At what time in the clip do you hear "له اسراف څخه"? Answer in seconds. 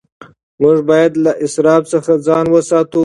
1.23-2.11